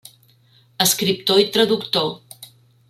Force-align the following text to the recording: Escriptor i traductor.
Escriptor 0.85 1.43
i 1.43 1.47
traductor. 1.59 2.13